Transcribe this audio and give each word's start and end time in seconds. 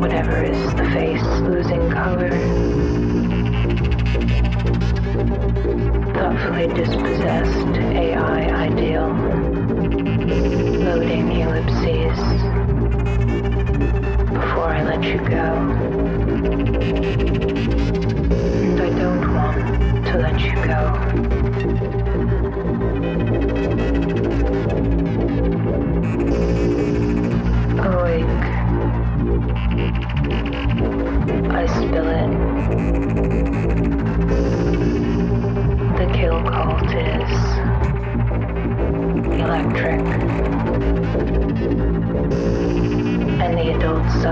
Whatever 0.00 0.42
is 0.42 0.74
the 0.74 0.84
face 0.92 1.22
losing 1.42 1.90
color, 1.90 2.30
thoughtfully 6.12 6.66
dispossessed. 6.74 7.83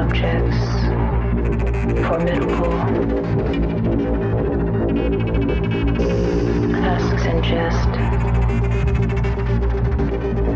subjects, 0.03 0.59
formidable, 2.05 2.75
asks 6.75 7.25
in 7.25 7.41
jest, 7.45 7.93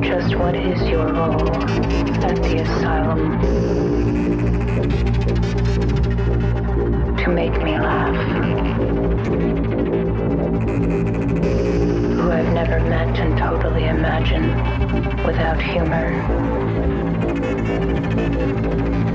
just 0.03 0.35
what 0.35 0.57
is 0.57 0.83
your 0.89 1.07
role 1.13 1.49
at 2.25 2.37
the 2.43 2.57
asylum? 2.61 3.41
To 7.19 7.29
make 7.31 7.57
me 7.63 7.79
laugh 7.79 8.17
who 12.17 12.31
I've 12.33 12.53
never 12.53 12.81
met 12.81 13.17
and 13.21 13.39
totally 13.39 13.85
imagined 13.85 15.25
without 15.25 15.63
humor. 15.63 16.57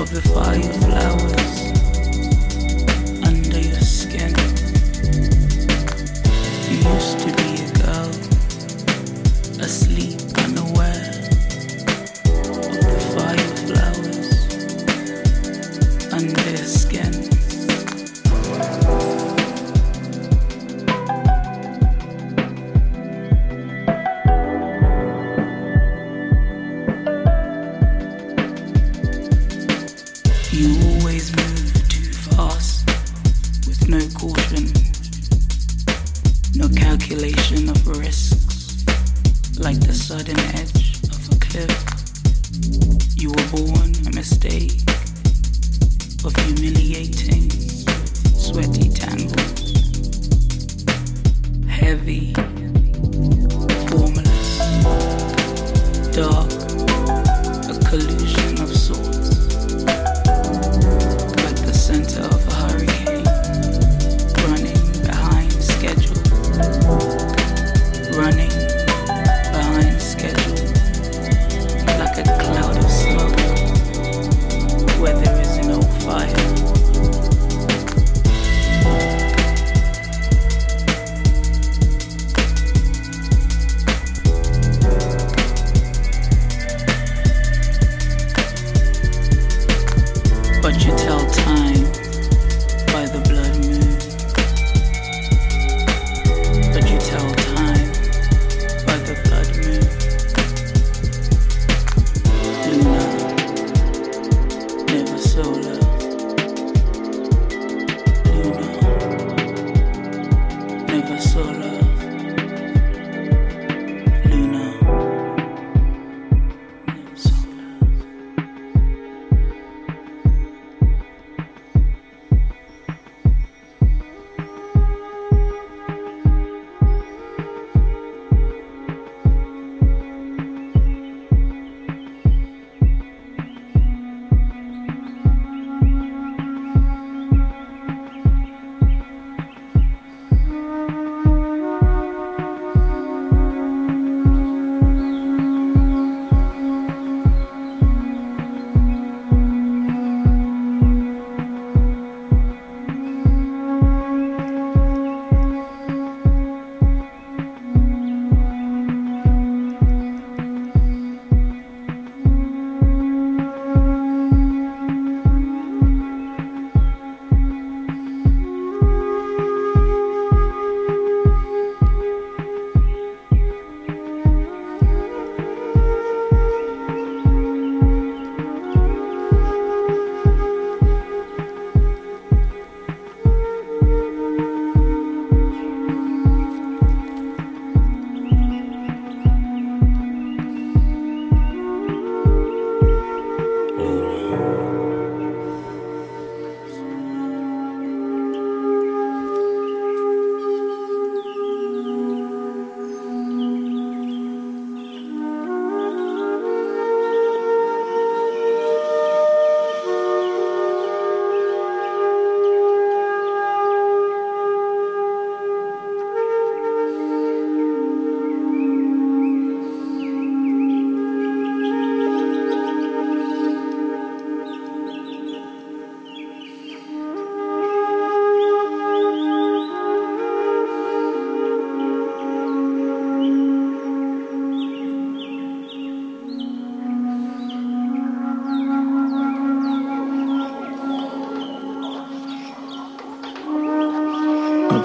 of 0.00 0.10
you 0.12 0.20
fire 0.22 0.62
flowers. 0.62 1.59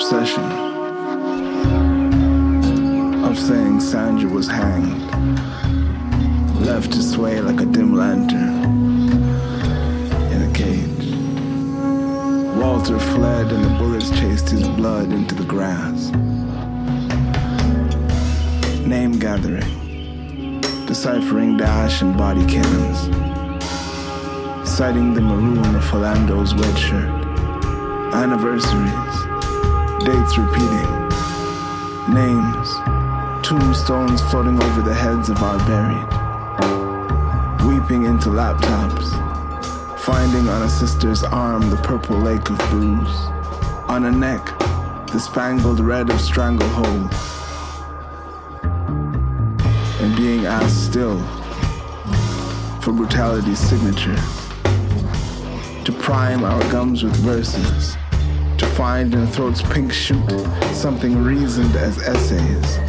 obsession 0.05 0.43
of 3.23 3.39
saying 3.39 3.79
Sandra 3.79 4.29
was 4.29 4.47
hanged, 4.47 5.01
left 6.61 6.91
to 6.91 7.01
sway 7.01 7.41
like 7.41 7.59
a 7.59 7.65
dim 7.65 7.95
lantern 7.95 8.53
in 10.31 10.41
a 10.43 10.53
cage. 10.53 11.07
Walter 12.55 12.99
fled 12.99 13.51
and 13.51 13.65
the 13.65 13.69
bullets 13.79 14.11
chased 14.11 14.49
his 14.49 14.67
blood 14.67 15.11
into 15.11 15.33
the 15.33 15.43
grass. 15.43 16.11
Name 18.85 19.17
gathering, 19.17 20.61
deciphering 20.85 21.57
dash 21.57 22.03
and 22.03 22.15
body 22.15 22.45
cams, 22.45 22.99
citing 24.69 25.15
the 25.15 25.21
maroon 25.21 25.75
of 25.75 25.83
Philando's 25.83 26.53
wet 26.53 26.77
shirt, 26.77 27.09
anniversaries 28.13 29.24
dates 30.05 30.37
repeating, 30.37 31.09
names, 32.13 32.75
tombstones 33.43 34.21
floating 34.29 34.61
over 34.61 34.83
the 34.83 34.93
heads 34.93 35.29
of 35.29 35.37
our 35.41 35.57
buried, 35.65 36.05
weeping 37.65 38.05
into 38.05 38.29
laptops, 38.29 39.09
finding 39.99 40.47
on 40.47 40.61
a 40.61 40.69
sister's 40.69 41.23
arm 41.23 41.71
the 41.71 41.77
purple 41.77 42.19
lake 42.19 42.51
of 42.51 42.57
bruise, 42.69 43.15
on 43.89 44.05
a 44.05 44.11
neck 44.11 44.45
the 45.07 45.19
spangled 45.19 45.79
red 45.79 46.11
of 46.11 46.21
stranglehold, 46.21 47.11
and 50.01 50.15
being 50.15 50.45
asked 50.45 50.85
still 50.85 51.19
for 52.79 52.93
brutality's 52.93 53.57
signature, 53.57 54.21
to 55.83 55.91
prime 55.99 56.43
our 56.43 56.61
gums 56.71 57.03
with 57.03 57.15
verses 57.15 57.94
find 58.75 59.13
in 59.13 59.25
throat's 59.27 59.61
pink 59.61 59.93
shoot 59.93 60.29
something 60.73 61.23
reasoned 61.23 61.75
as 61.77 61.97
essays. 61.99 62.84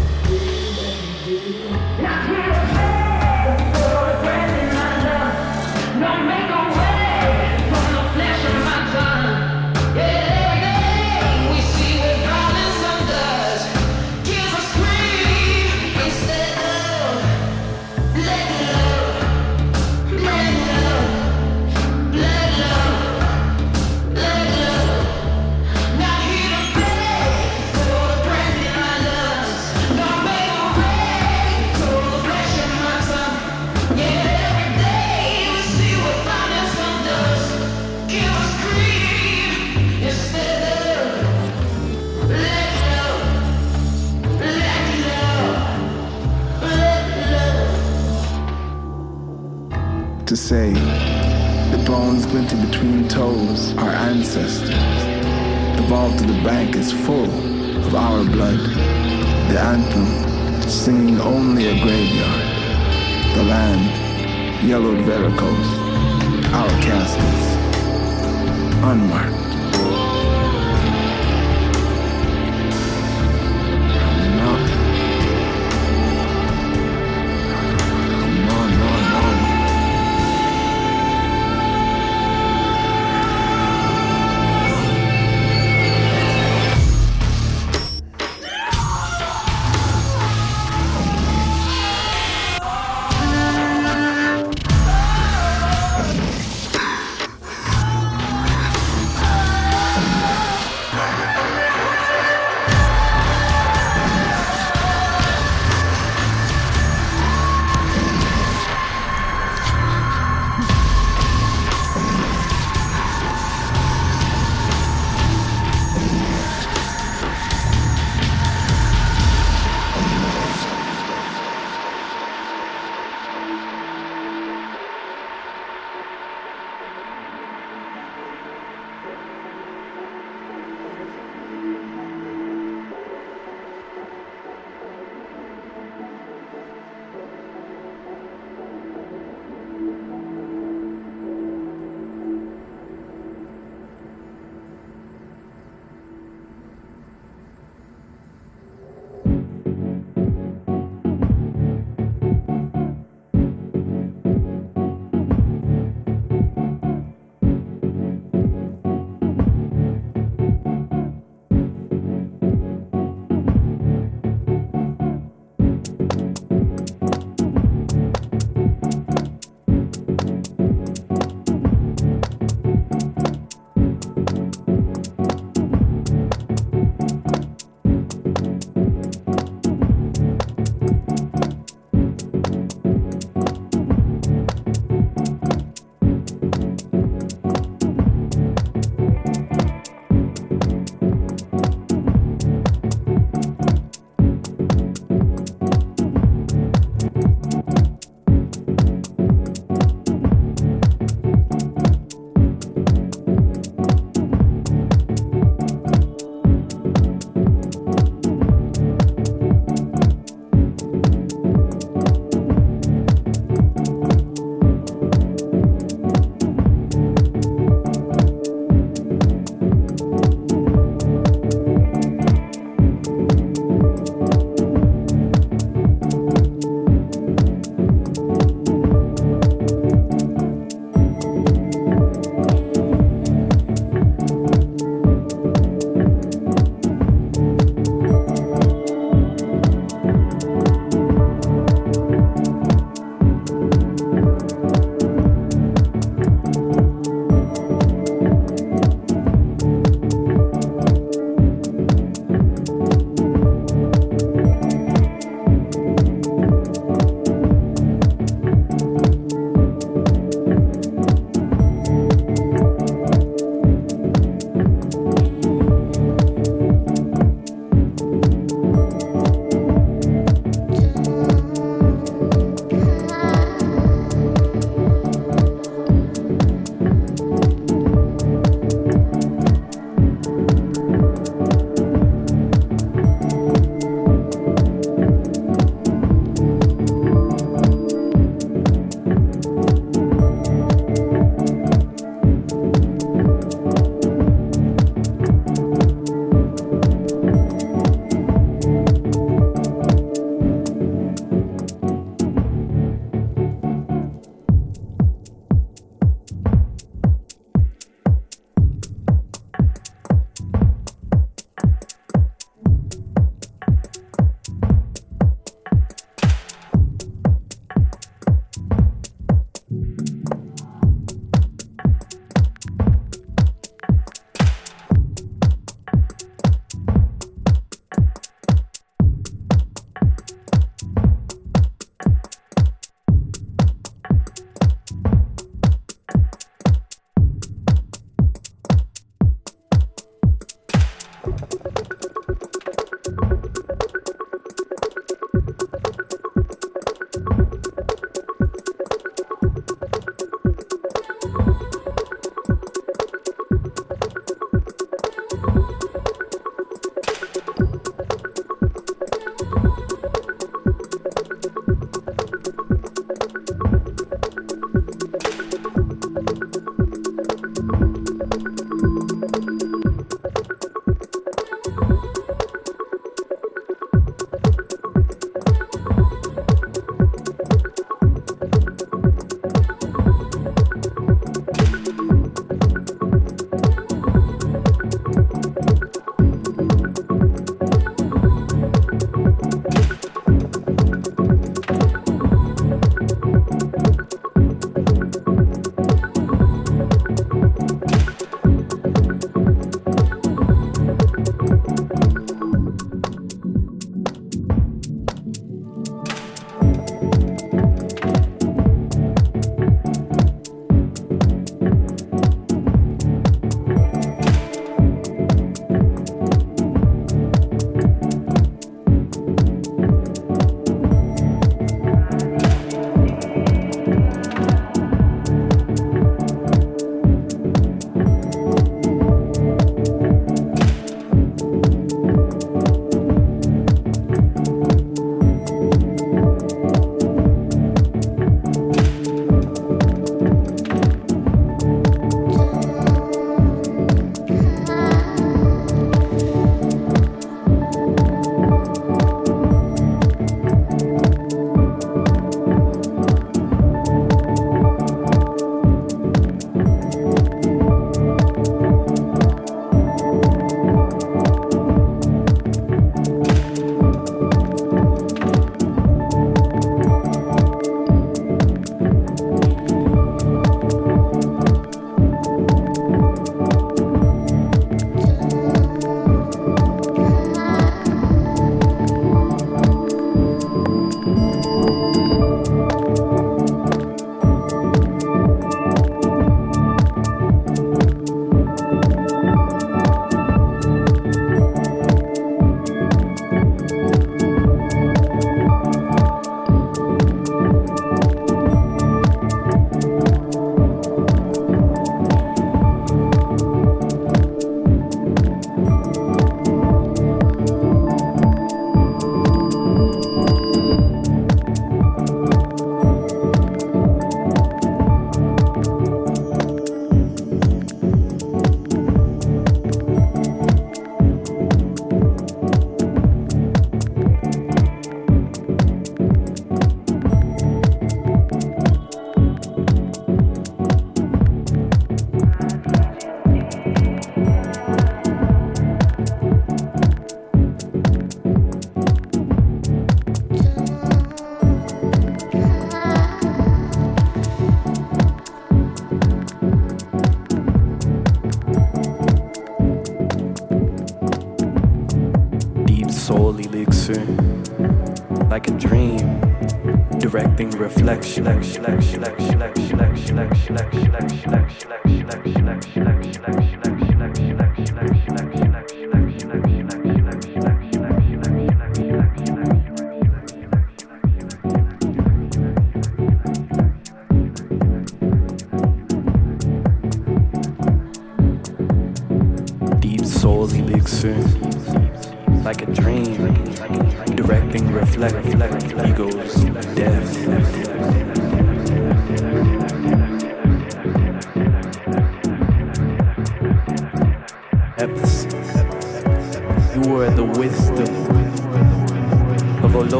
Say 50.35 50.73
the 50.73 51.85
bones 51.87 52.27
glinting 52.27 52.69
between 52.69 53.07
toes 53.07 53.77
are 53.77 53.91
ancestors. 53.91 54.71
The 55.77 55.87
vault 55.89 56.21
of 56.21 56.27
the 56.27 56.43
bank 56.43 56.75
is 56.75 56.91
full 56.91 57.31
of 57.87 57.95
our 57.95 58.25
blood. 58.25 58.59
The 59.51 59.61
anthem 59.61 60.69
singing 60.69 61.21
only 61.21 61.69
a 61.69 61.81
graveyard. 61.81 63.37
The 63.37 63.45
land, 63.45 64.67
yellowed 64.67 65.05
varicose. 65.05 65.73
Our 66.53 66.71
caskets, 66.81 67.47
unmarked. 68.83 69.46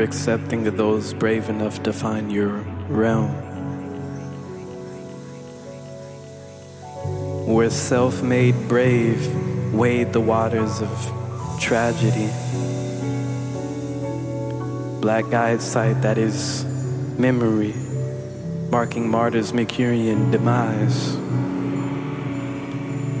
Accepting 0.00 0.66
of 0.66 0.76
those 0.76 1.14
brave 1.14 1.48
enough 1.48 1.82
to 1.82 1.92
find 1.92 2.32
your 2.32 2.58
realm. 2.88 3.30
Where 7.46 7.70
self 7.70 8.22
made 8.22 8.68
brave 8.68 9.20
wade 9.72 10.12
the 10.12 10.20
waters 10.20 10.80
of 10.80 11.58
tragedy. 11.60 12.30
Black 15.00 15.32
eyed 15.32 15.62
sight 15.62 16.02
that 16.02 16.18
is 16.18 16.64
memory, 17.18 17.74
marking 18.70 19.08
martyrs' 19.08 19.52
Mercurian 19.52 20.30
demise. 20.30 21.16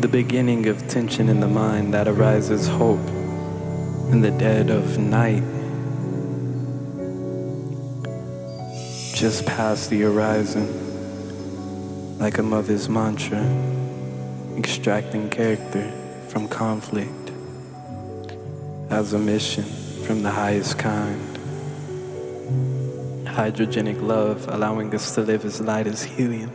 The 0.00 0.08
beginning 0.08 0.66
of 0.66 0.86
tension 0.88 1.28
in 1.28 1.40
the 1.40 1.48
mind 1.48 1.94
that 1.94 2.08
arises 2.08 2.68
hope 2.68 3.06
in 4.10 4.20
the 4.20 4.30
dead 4.30 4.70
of 4.70 4.98
night. 4.98 5.55
Just 9.16 9.46
past 9.46 9.88
the 9.88 10.02
horizon, 10.02 10.68
like 12.18 12.36
a 12.36 12.42
mother's 12.42 12.86
mantra, 12.86 13.42
extracting 14.58 15.30
character 15.30 15.90
from 16.28 16.48
conflict 16.48 17.32
as 18.90 19.14
a 19.14 19.18
mission 19.18 19.64
from 20.04 20.22
the 20.22 20.30
highest 20.30 20.78
kind. 20.78 21.38
Hydrogenic 23.24 24.02
love 24.02 24.48
allowing 24.48 24.94
us 24.94 25.14
to 25.14 25.22
live 25.22 25.46
as 25.46 25.62
light 25.62 25.86
as 25.86 26.02
helium 26.02 26.52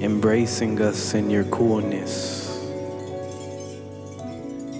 embracing 0.00 0.80
us 0.80 1.12
in 1.12 1.28
your 1.28 1.44
coolness, 1.44 2.48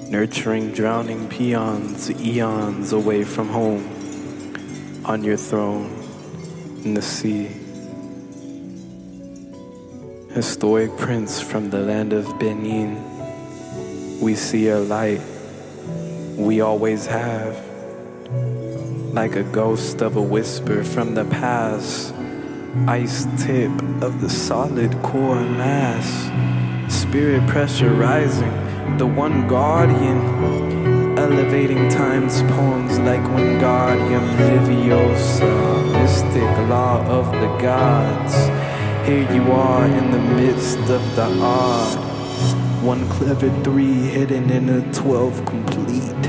nurturing 0.09 0.73
drowning 0.73 1.29
peons 1.29 2.11
eons 2.23 2.93
away 2.93 3.23
from 3.23 3.49
home, 3.49 3.98
on 5.09 5.25
your 5.25 5.39
throne 5.39 5.87
in 6.85 6.93
the 6.93 7.01
sea. 7.01 7.49
Historic 10.35 10.95
prince 10.99 11.41
from 11.41 11.71
the 11.71 11.81
land 11.81 12.13
of 12.13 12.39
Benin, 12.39 13.01
we 14.21 14.35
see 14.35 14.67
your 14.67 14.81
light, 14.81 15.23
we 16.37 16.61
always 16.61 17.07
have, 17.07 17.57
like 19.15 19.35
a 19.35 19.45
ghost 19.45 20.03
of 20.03 20.17
a 20.17 20.23
whisper 20.23 20.85
from 20.85 21.15
the 21.15 21.25
past 21.25 22.15
ice 22.87 23.27
tip 23.39 23.73
of 24.03 24.21
the 24.21 24.29
solid 24.29 24.93
core 25.03 25.41
mass. 25.41 26.07
Spirit 26.93 27.49
pressure 27.49 27.95
rising, 27.95 28.53
the 28.99 29.07
one 29.07 29.49
guardian. 29.49 30.78
Elevating 31.19 31.89
time's 31.89 32.43
poems 32.43 32.97
like 33.01 33.25
when 33.35 33.59
Wingardium 33.59 34.27
Leviosa, 34.39 35.43
uh, 35.43 35.99
mystic 35.99 36.69
law 36.69 37.05
of 37.07 37.27
the 37.33 37.49
gods. 37.61 38.35
Here 39.05 39.27
you 39.35 39.51
are 39.51 39.85
in 39.85 40.13
the 40.13 40.21
midst 40.21 40.79
of 40.79 41.03
the 41.17 41.27
odd. 41.41 41.99
One 42.85 43.09
clever 43.09 43.51
three 43.65 43.95
hidden 43.95 44.49
in 44.49 44.69
a 44.69 44.93
twelve 44.93 45.45
complete. 45.45 46.25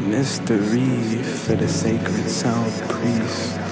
Mystery 0.00 1.22
for 1.22 1.54
the 1.54 1.68
sacred 1.68 2.30
sound 2.30 2.72
priest. 2.88 3.63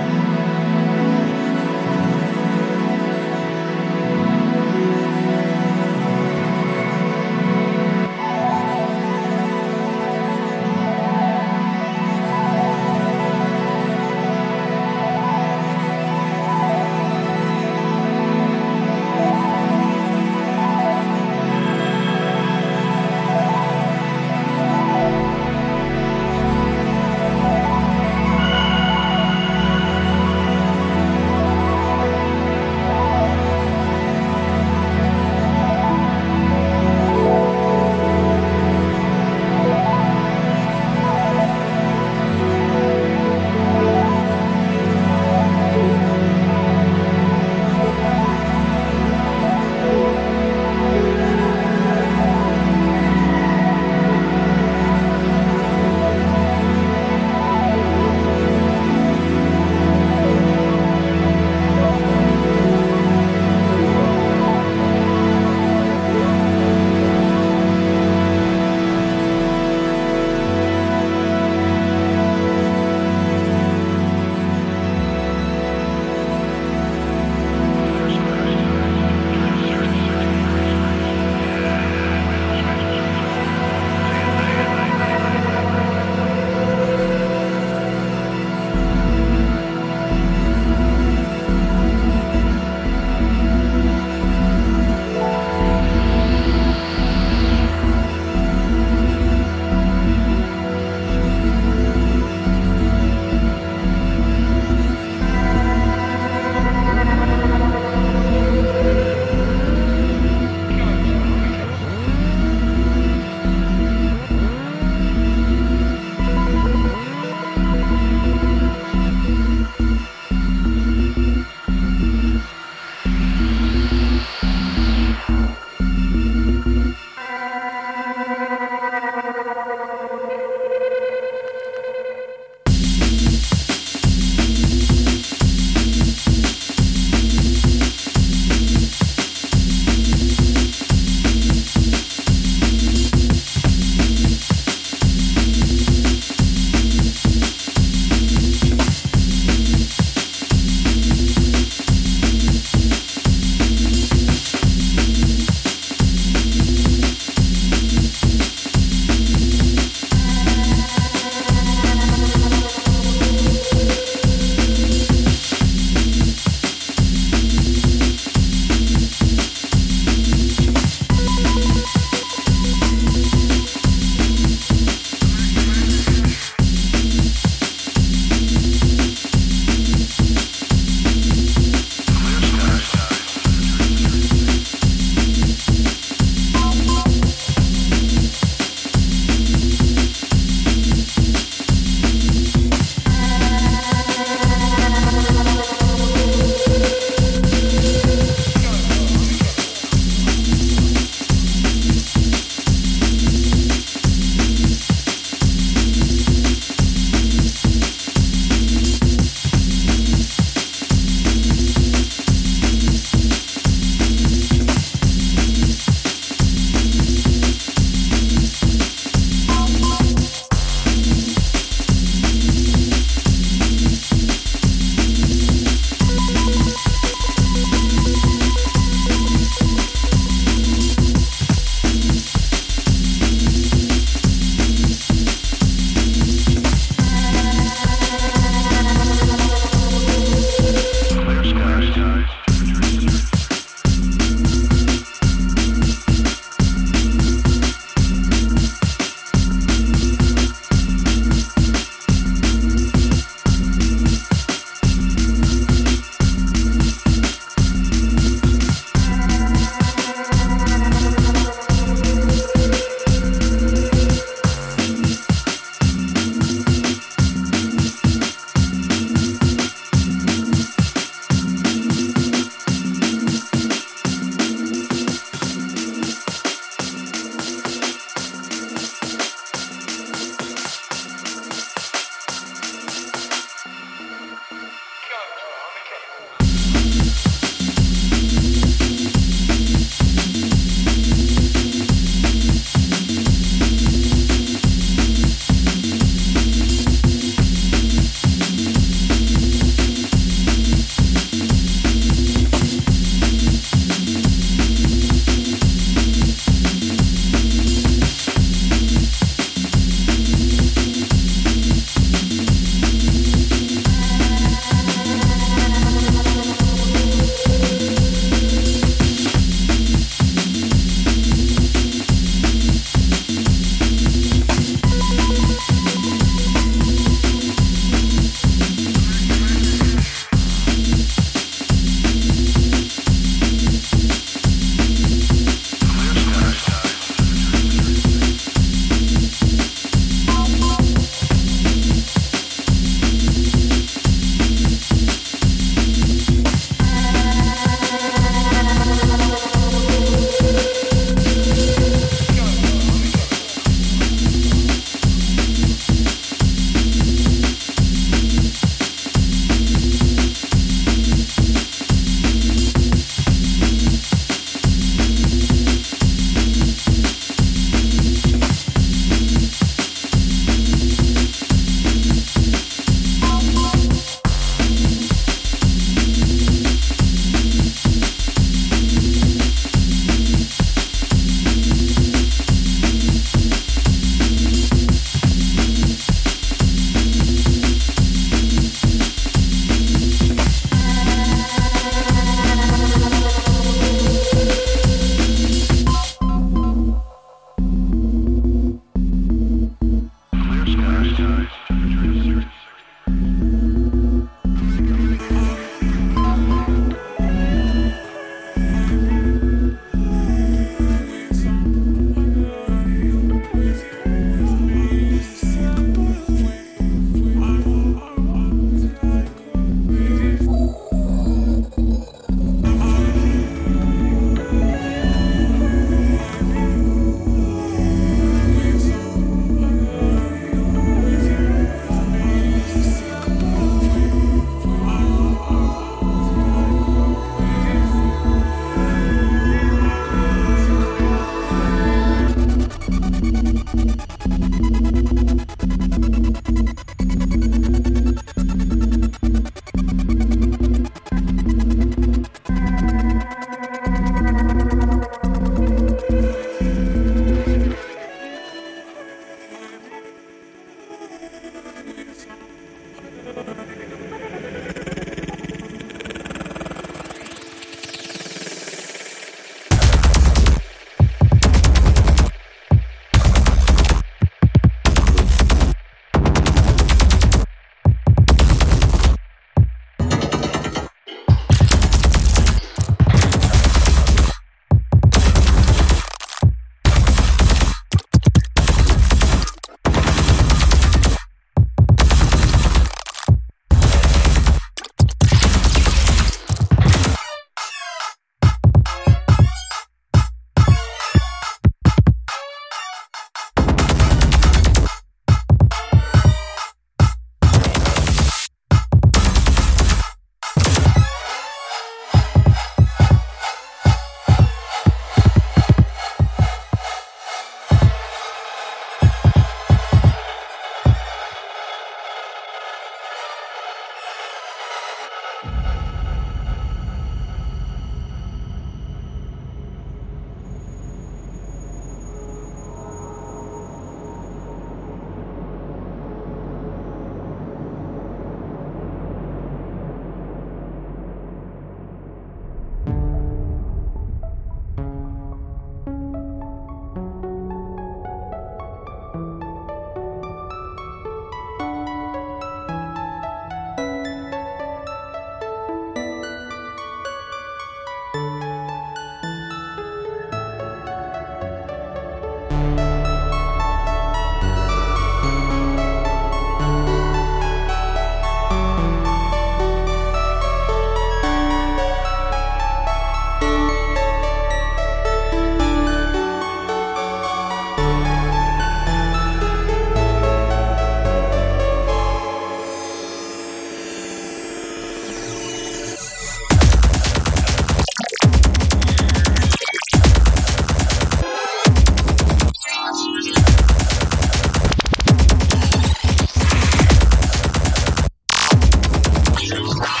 Yeah. 599.51 600.00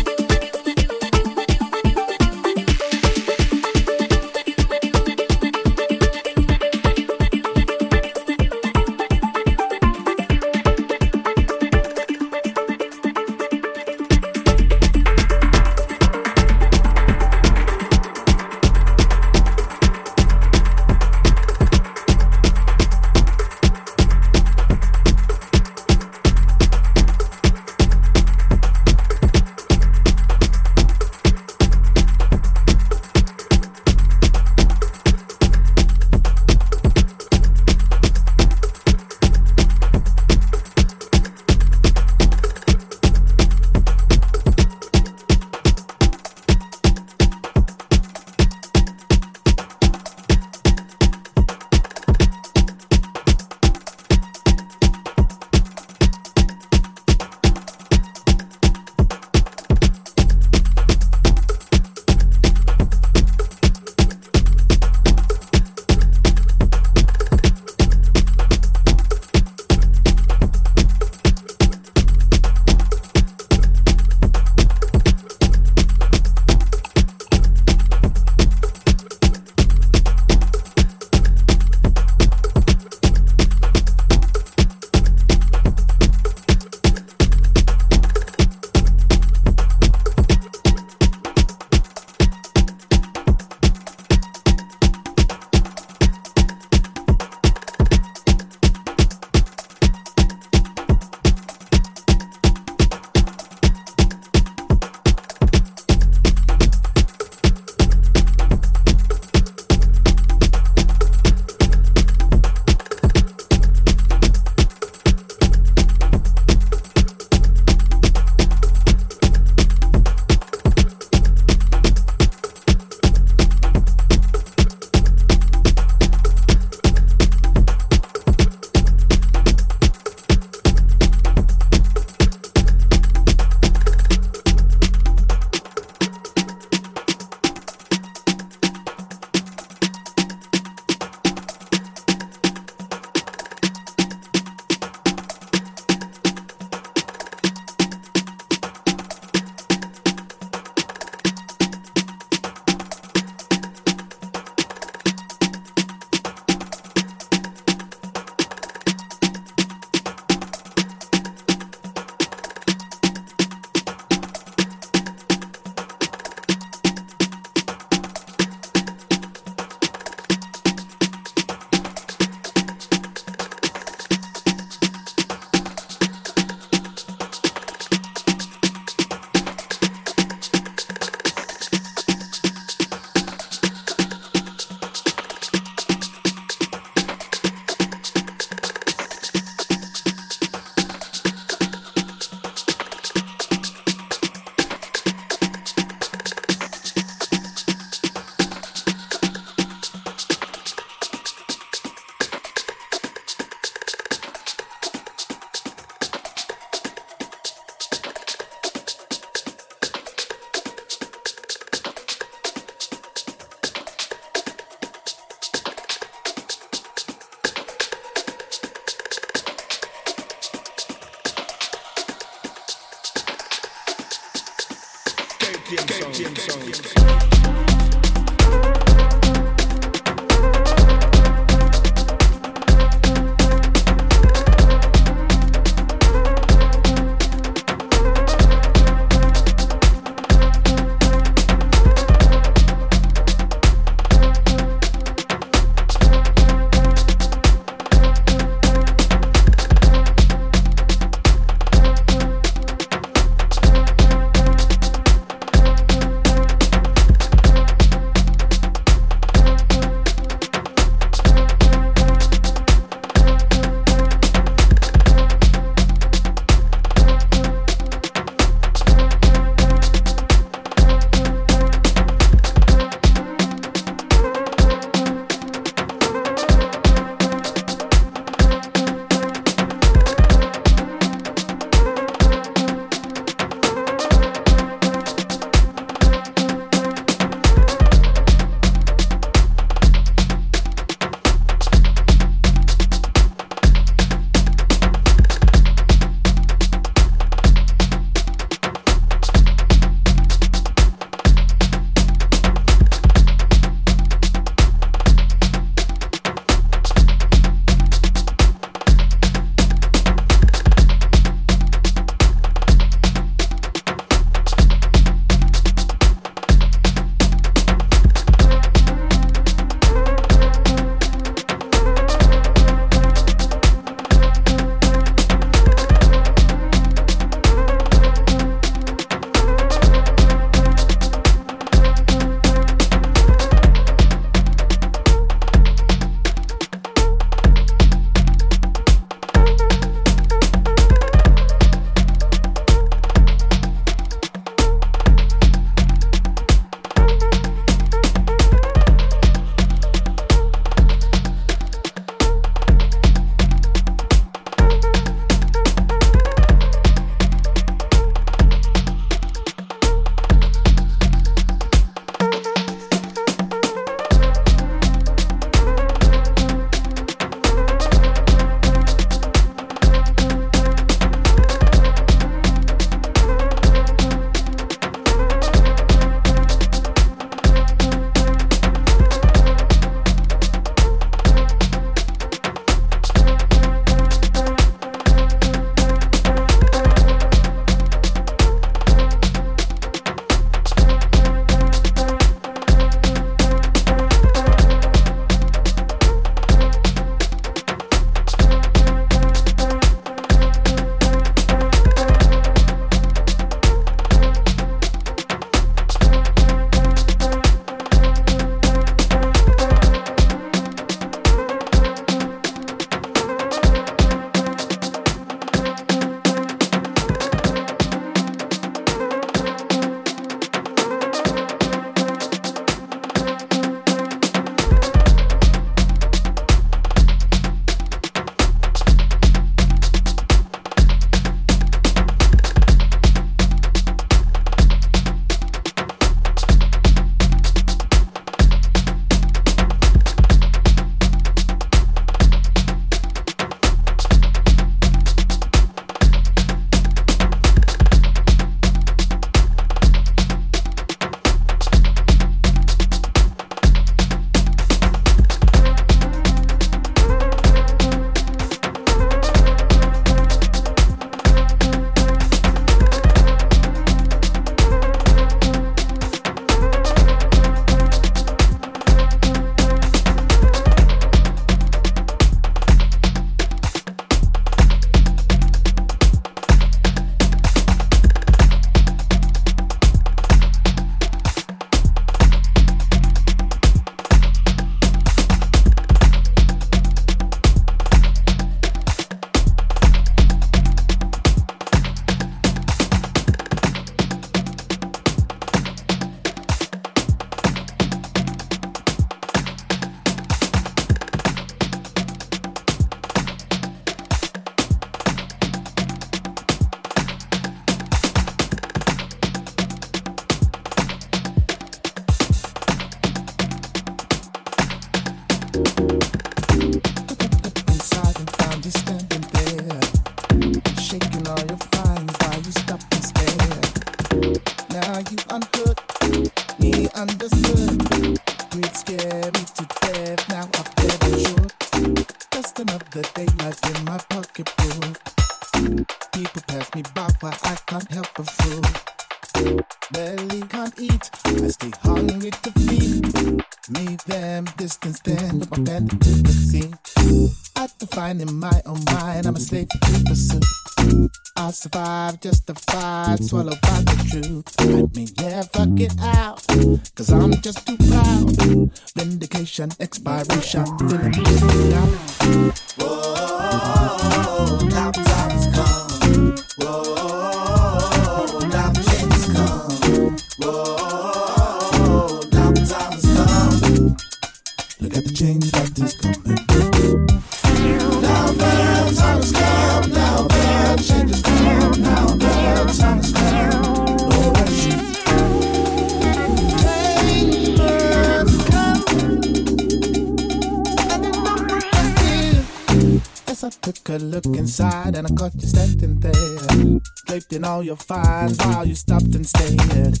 you'll 597.70 597.76
find 597.76 598.36
while 598.42 598.66
you 598.66 598.74
stopped 598.74 599.14
and 599.14 599.24
stared. 599.24 600.00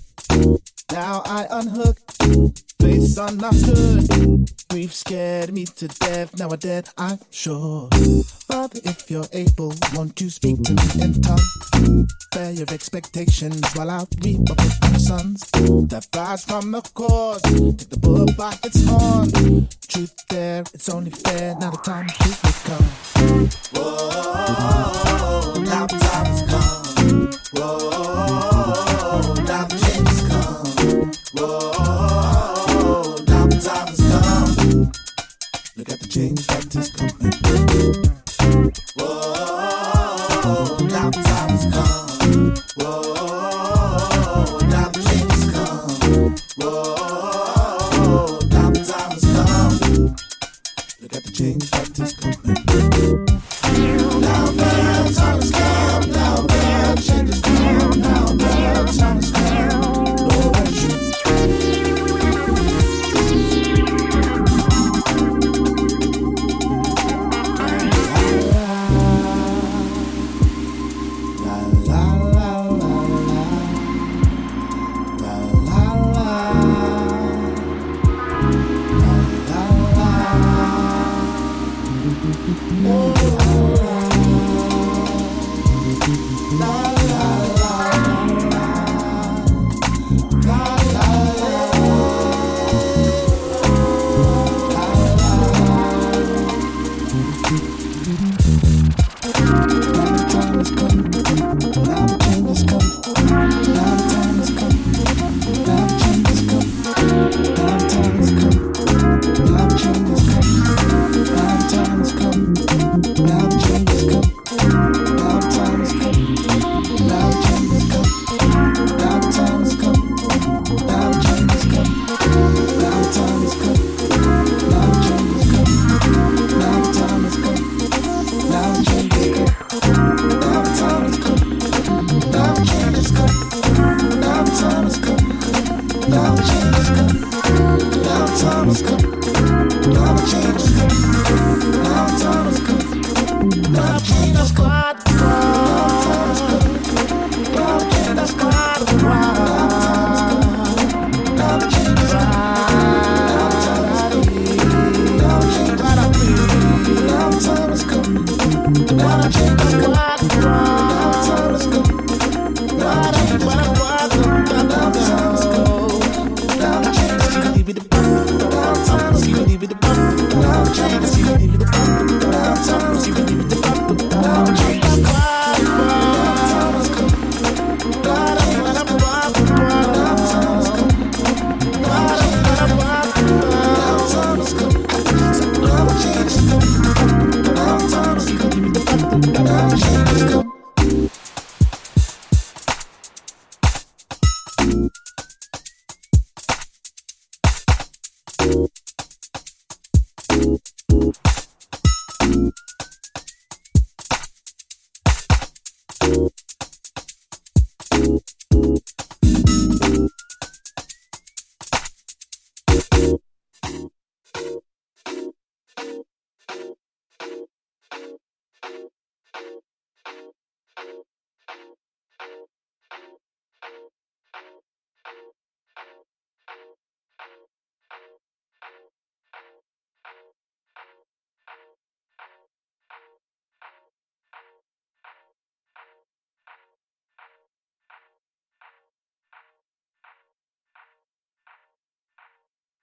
Now 0.90 1.22
I 1.24 1.46
unhook, 1.50 2.00
face 2.80 3.16
understood. 3.16 4.50
Grief 4.68 4.92
scared 4.92 5.52
me 5.52 5.66
to 5.66 5.86
death, 5.86 6.36
now 6.36 6.50
I'm 6.50 6.58
dead, 6.58 6.88
I'm 6.98 7.20
sure. 7.30 7.88
But 8.48 8.74
if 8.82 9.08
you're 9.08 9.28
able, 9.32 9.72
won't 9.94 10.20
you 10.20 10.30
speak 10.30 10.60
to 10.64 10.72
me 10.72 11.02
and 11.04 11.22
talk? 11.22 11.38
Bear 12.32 12.50
your 12.50 12.66
expectations 12.72 13.62
while 13.74 13.90
I 13.90 14.04
reap 14.20 14.50
up 14.50 14.58
my 14.82 14.98
sons 14.98 15.48
that 15.52 16.08
flies 16.10 16.44
from 16.44 16.72
the 16.72 16.82
cause. 16.94 17.40
Take 17.42 17.88
the 17.88 17.98
bull 18.00 18.26
by 18.36 18.52
its 18.64 18.84
horn. 18.84 19.30
Truth 19.86 20.26
there, 20.28 20.64
it's 20.74 20.88
only 20.88 21.12
fair, 21.12 21.54
now 21.60 21.70
the 21.70 21.76
time 21.76 22.08
truth 22.08 22.42
will 22.42 22.76
come. 22.76 23.48
Whoa, 23.74 25.62
now 25.62 25.86
the 25.86 25.98
time 25.98 26.26
has 26.26 26.42
come 26.50 26.79
change. 36.10 36.59